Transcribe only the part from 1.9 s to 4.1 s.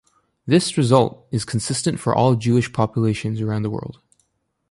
for all Jewish populations around the world.